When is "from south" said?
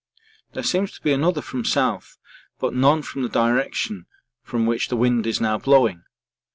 1.43-2.17